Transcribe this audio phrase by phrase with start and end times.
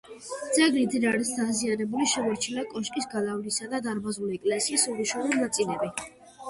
[0.53, 5.95] ძეგლი ძლიერ არის დაზიანებული: შემორჩენილია კოშკის, გალავნისა და დარბაზული ეკლესიის უმნიშვნელო ნაწილები.